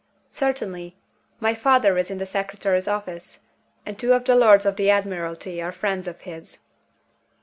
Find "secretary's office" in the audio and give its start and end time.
2.25-3.41